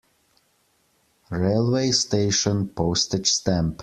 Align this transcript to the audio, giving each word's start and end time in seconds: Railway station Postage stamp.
Railway 1.29 1.91
station 1.91 2.69
Postage 2.69 3.31
stamp. 3.33 3.79